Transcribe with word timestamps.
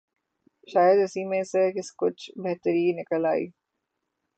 شاید 0.67 0.99
اسی 1.03 1.23
میں 1.25 1.43
سے 1.43 1.61
کچھ 1.97 2.31
بہتری 2.43 2.91
نکل 2.93 3.25
آئے۔ 3.25 3.45